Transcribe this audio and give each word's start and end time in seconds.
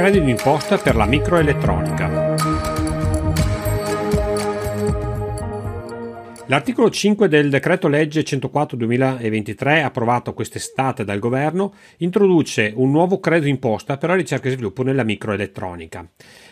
Credito 0.00 0.24
d'imposta 0.24 0.78
per 0.78 0.96
la 0.96 1.04
microelettronica. 1.04 2.34
L'articolo 6.46 6.88
5 6.88 7.28
del 7.28 7.50
decreto 7.50 7.86
legge 7.86 8.22
104-2023 8.22 9.82
approvato 9.82 10.32
quest'estate 10.32 11.04
dal 11.04 11.18
governo 11.18 11.74
introduce 11.98 12.72
un 12.74 12.90
nuovo 12.90 13.20
credito 13.20 13.44
d'imposta 13.44 13.98
per 13.98 14.08
la 14.08 14.14
ricerca 14.14 14.48
e 14.48 14.52
sviluppo 14.52 14.82
nella 14.82 15.04
microelettronica. 15.04 16.08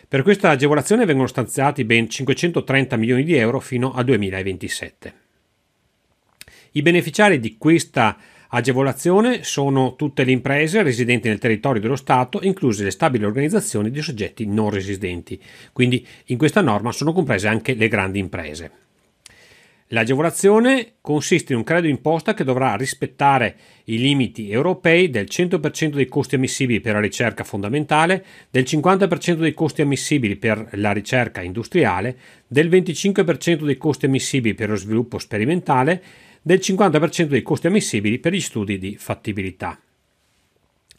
Per 0.06 0.22
questa 0.22 0.50
agevolazione 0.50 1.06
vengono 1.06 1.26
stanziati 1.26 1.86
ben 1.86 2.10
530 2.10 2.96
milioni 2.96 3.24
di 3.24 3.34
euro 3.34 3.60
fino 3.60 3.94
al 3.94 4.04
2027. 4.04 5.27
I 6.78 6.82
beneficiari 6.82 7.40
di 7.40 7.56
questa 7.58 8.16
agevolazione 8.50 9.42
sono 9.42 9.96
tutte 9.96 10.22
le 10.22 10.30
imprese 10.30 10.84
residenti 10.84 11.26
nel 11.26 11.40
territorio 11.40 11.80
dello 11.80 11.96
Stato, 11.96 12.38
incluse 12.40 12.84
le 12.84 12.92
stabili 12.92 13.24
organizzazioni 13.24 13.90
di 13.90 14.00
soggetti 14.00 14.46
non 14.46 14.70
residenti. 14.70 15.42
Quindi 15.72 16.06
in 16.26 16.38
questa 16.38 16.60
norma 16.60 16.92
sono 16.92 17.12
comprese 17.12 17.48
anche 17.48 17.74
le 17.74 17.88
grandi 17.88 18.20
imprese. 18.20 18.70
L'agevolazione 19.88 20.92
consiste 21.00 21.52
in 21.52 21.58
un 21.58 21.64
credito 21.64 21.88
imposta 21.88 22.32
che 22.32 22.44
dovrà 22.44 22.76
rispettare 22.76 23.56
i 23.84 23.98
limiti 23.98 24.48
europei 24.48 25.10
del 25.10 25.26
100% 25.28 25.94
dei 25.94 26.06
costi 26.06 26.36
ammissibili 26.36 26.80
per 26.80 26.92
la 26.92 27.00
ricerca 27.00 27.42
fondamentale, 27.42 28.24
del 28.50 28.62
50% 28.62 29.38
dei 29.38 29.54
costi 29.54 29.82
ammissibili 29.82 30.36
per 30.36 30.68
la 30.74 30.92
ricerca 30.92 31.42
industriale, 31.42 32.16
del 32.46 32.68
25% 32.68 33.64
dei 33.64 33.78
costi 33.78 34.06
ammissibili 34.06 34.54
per 34.54 34.68
lo 34.68 34.76
sviluppo 34.76 35.18
sperimentale, 35.18 36.02
del 36.42 36.58
50% 36.62 37.24
dei 37.24 37.42
costi 37.42 37.66
ammissibili 37.66 38.18
per 38.18 38.32
gli 38.32 38.40
studi 38.40 38.78
di 38.78 38.96
fattibilità. 38.96 39.78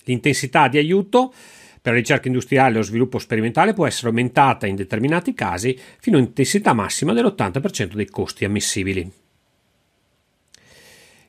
L'intensità 0.05 0.67
di 0.67 0.77
aiuto 0.77 1.33
per 1.81 1.93
la 1.93 1.99
ricerca 1.99 2.27
industriale 2.27 2.75
lo 2.75 2.81
sviluppo 2.81 3.19
sperimentale 3.19 3.73
può 3.73 3.85
essere 3.87 4.07
aumentata 4.07 4.67
in 4.67 4.75
determinati 4.75 5.33
casi 5.33 5.77
fino 5.99 6.17
a 6.17 6.21
intensità 6.21 6.73
massima 6.73 7.13
dell'80% 7.13 7.93
dei 7.93 8.07
costi 8.07 8.45
ammissibili. 8.45 9.11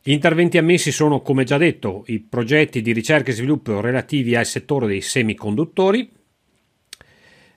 Gli 0.02 0.12
interventi 0.12 0.56
ammessi 0.56 0.92
sono, 0.92 1.20
come 1.20 1.44
già 1.44 1.58
detto, 1.58 2.04
i 2.06 2.20
progetti 2.20 2.80
di 2.80 2.92
ricerca 2.92 3.30
e 3.30 3.34
sviluppo 3.34 3.80
relativi 3.80 4.34
al 4.34 4.46
settore 4.46 4.86
dei 4.86 5.02
semiconduttori 5.02 6.10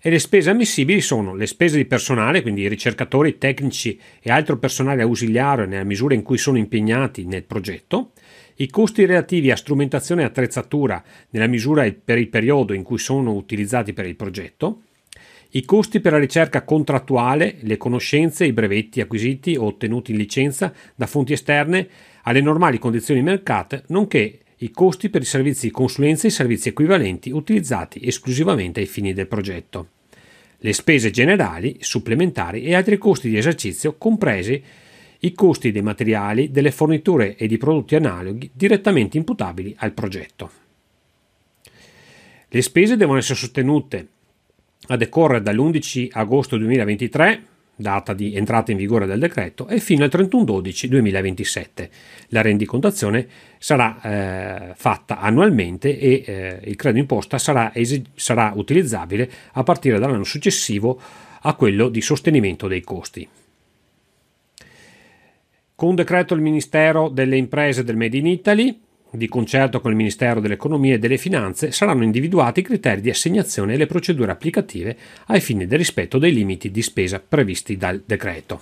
e 0.05 0.09
le 0.09 0.19
spese 0.19 0.49
ammissibili 0.49 0.99
sono 0.99 1.33
le 1.33 1.47
spese 1.47 1.77
di 1.77 1.85
personale, 1.85 2.41
quindi 2.41 2.67
ricercatori, 2.67 3.37
tecnici 3.37 3.97
e 4.21 4.31
altro 4.31 4.57
personale 4.57 5.01
ausiliario 5.01 5.65
nella 5.65 5.85
misura 5.85 6.13
in 6.13 6.23
cui 6.23 6.37
sono 6.37 6.57
impegnati 6.57 7.23
nel 7.23 7.45
progetto, 7.45 8.11
i 8.55 8.67
costi 8.67 9.05
relativi 9.05 9.49
a 9.49 9.55
strumentazione 9.55 10.23
e 10.23 10.25
attrezzatura 10.25 11.01
nella 11.29 11.47
misura 11.47 11.89
per 11.89 12.17
il 12.17 12.27
periodo 12.27 12.73
in 12.73 12.83
cui 12.83 12.97
sono 12.97 13.31
utilizzati 13.31 13.93
per 13.93 14.05
il 14.05 14.17
progetto, 14.17 14.81
i 15.51 15.63
costi 15.63 16.01
per 16.01 16.11
la 16.11 16.19
ricerca 16.19 16.63
contrattuale, 16.63 17.55
le 17.61 17.77
conoscenze, 17.77 18.43
i 18.43 18.51
brevetti 18.51 18.99
acquisiti 18.99 19.55
o 19.55 19.67
ottenuti 19.67 20.11
in 20.11 20.17
licenza 20.17 20.73
da 20.95 21.07
fonti 21.07 21.31
esterne 21.31 21.87
alle 22.23 22.41
normali 22.41 22.77
condizioni 22.77 23.21
di 23.21 23.25
mercato, 23.25 23.81
nonché 23.87 24.39
i 24.63 24.71
costi 24.71 25.09
per 25.09 25.21
i 25.21 25.25
servizi 25.25 25.67
di 25.67 25.73
consulenza 25.73 26.23
e 26.23 26.29
i 26.29 26.31
servizi 26.31 26.69
equivalenti 26.69 27.31
utilizzati 27.31 27.99
esclusivamente 28.01 28.79
ai 28.79 28.85
fini 28.85 29.13
del 29.13 29.27
progetto, 29.27 29.87
le 30.59 30.71
spese 30.71 31.11
generali, 31.11 31.77
supplementari 31.81 32.63
e 32.63 32.73
altri 32.73 32.97
costi 32.97 33.29
di 33.29 33.37
esercizio 33.37 33.95
compresi 33.97 34.63
i 35.19 35.33
costi 35.33 35.71
dei 35.71 35.81
materiali, 35.81 36.51
delle 36.51 36.71
forniture 36.71 37.35
e 37.35 37.47
di 37.47 37.57
prodotti 37.57 37.95
analoghi 37.95 38.49
direttamente 38.53 39.17
imputabili 39.17 39.75
al 39.79 39.91
progetto. 39.91 40.51
Le 42.47 42.61
spese 42.61 42.95
devono 42.95 43.17
essere 43.17 43.39
sostenute 43.39 44.07
a 44.87 44.95
decorrere 44.95 45.41
dall'11 45.41 46.09
agosto 46.11 46.55
2023, 46.57 47.43
data 47.75 48.13
di 48.13 48.35
entrata 48.35 48.71
in 48.71 48.77
vigore 48.77 49.05
del 49.05 49.19
decreto, 49.19 49.67
e 49.67 49.79
fino 49.79 50.03
al 50.03 50.11
31-12-2027. 50.13 51.89
La 52.29 52.41
rendicontazione 52.41 53.27
sarà 53.57 54.01
eh, 54.01 54.73
fatta 54.75 55.19
annualmente 55.19 55.97
e 55.97 56.23
eh, 56.25 56.59
il 56.63 56.75
credito 56.75 57.01
imposta 57.01 57.37
sarà, 57.37 57.73
esig- 57.73 58.07
sarà 58.15 58.51
utilizzabile 58.55 59.29
a 59.53 59.63
partire 59.63 59.99
dall'anno 59.99 60.23
successivo 60.23 60.99
a 61.41 61.53
quello 61.55 61.89
di 61.89 62.01
sostenimento 62.01 62.67
dei 62.67 62.81
costi. 62.81 63.27
Con 65.75 65.95
decreto 65.95 66.33
del 66.33 66.43
Ministero 66.43 67.09
delle 67.09 67.35
Imprese 67.35 67.83
del 67.83 67.97
Made 67.97 68.17
in 68.17 68.27
Italy, 68.27 68.79
di 69.15 69.27
concerto 69.27 69.79
con 69.79 69.91
il 69.91 69.97
Ministero 69.97 70.39
dell'Economia 70.39 70.95
e 70.95 70.99
delle 70.99 71.17
Finanze, 71.17 71.71
saranno 71.71 72.03
individuati 72.03 72.61
i 72.61 72.63
criteri 72.63 73.01
di 73.01 73.09
assegnazione 73.09 73.73
e 73.73 73.77
le 73.77 73.85
procedure 73.85 74.31
applicative 74.31 74.97
ai 75.27 75.39
fini 75.39 75.67
del 75.67 75.77
rispetto 75.77 76.17
dei 76.17 76.33
limiti 76.33 76.71
di 76.71 76.81
spesa 76.81 77.21
previsti 77.25 77.77
dal 77.77 78.01
decreto. 78.05 78.61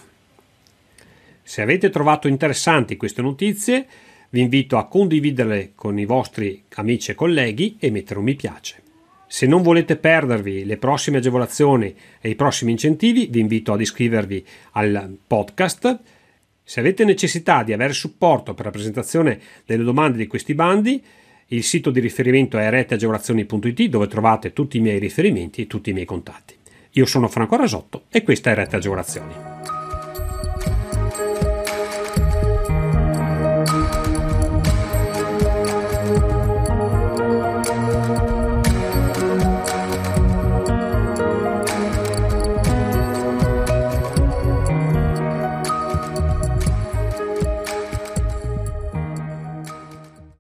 Se 1.42 1.62
avete 1.62 1.90
trovato 1.90 2.28
interessanti 2.28 2.98
queste 2.98 3.22
notizie, 3.22 3.86
vi 4.30 4.42
invito 4.42 4.78
a 4.78 4.88
condividerle 4.88 5.72
con 5.76 5.98
i 6.00 6.06
vostri 6.06 6.64
amici 6.76 7.12
e 7.12 7.16
colleghi 7.16 7.78
e 7.80 7.90
mettere 7.90 8.20
un 8.20 8.26
mi 8.26 8.36
piace. 8.36 8.82
Se 9.28 9.46
non 9.46 9.62
volete 9.62 9.96
perdervi 9.96 10.66
le 10.66 10.76
prossime 10.76 11.18
agevolazioni 11.18 11.96
e 12.20 12.30
i 12.30 12.36
prossimi 12.36 12.72
incentivi, 12.72 13.28
vi 13.28 13.40
invito 13.40 13.72
ad 13.72 13.80
iscrivervi 13.80 14.46
al 14.72 15.18
podcast 15.26 16.00
se 16.64 16.80
avete 16.80 17.04
necessità 17.04 17.64
di 17.64 17.74
avere 17.74 17.94
supporto 17.94 18.54
per 18.54 18.66
la 18.66 18.72
presentazione 18.72 19.40
delle 19.66 19.84
domande 19.84 20.18
di 20.18 20.28
questi 20.28 20.54
bandi, 20.54 21.04
il 21.48 21.64
sito 21.64 21.92
di 21.92 22.00
riferimento 22.00 22.58
è 22.58 22.70
reteagevolazioni.it 22.70 23.84
dove 23.86 24.08
trovate 24.08 24.54
tutti 24.54 24.78
i 24.78 24.82
miei 24.82 25.00
riferimenti 25.00 25.62
e 25.62 25.68
tutti 25.68 25.90
i 25.90 25.94
miei 25.94 26.06
contatti. 26.06 26.56
Io 26.92 27.06
sono 27.06 27.28
Franco 27.28 27.58
Rasotto 27.58 28.06
e 28.10 28.24
questa 28.24 28.52
è 28.52 28.56
Rete 28.56 28.78
Agevolazioni. 28.78 29.81